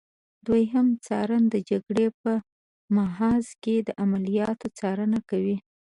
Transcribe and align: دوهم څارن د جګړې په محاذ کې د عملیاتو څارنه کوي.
دوهم 0.45 0.87
څارن 1.05 1.43
د 1.53 1.55
جګړې 1.69 2.07
په 2.19 2.31
محاذ 2.95 3.45
کې 3.63 3.75
د 3.87 3.89
عملیاتو 4.03 4.67
څارنه 4.79 5.19
کوي. 5.29 5.57